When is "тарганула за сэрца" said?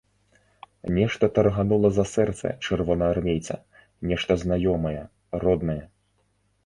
1.35-2.47